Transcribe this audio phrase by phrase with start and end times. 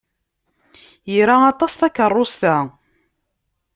[1.17, 2.55] Ira aṭas takeṛṛust-a.